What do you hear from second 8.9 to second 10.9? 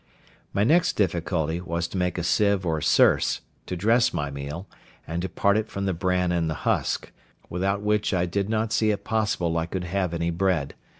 possible I could have any bread.